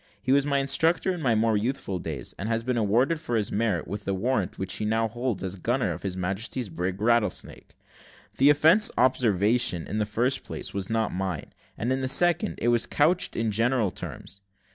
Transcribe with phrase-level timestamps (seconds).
[0.19, 3.51] He was my instructor in my more youthful days, and has been rewarded for his
[3.51, 7.75] merit, with the warrant which he now holds as gunner of His Majesty's brig; Rattlesnake.
[8.39, 12.69] The offensive observation, in the first place was not mine; and, in the second, it
[12.69, 14.41] was couched in general terms.